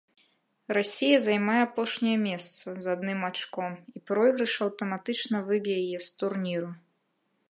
[0.75, 6.71] Расія займае апошняе месца з адным ачком і пройгрыш аўтаматычна выб'е яе з турніру.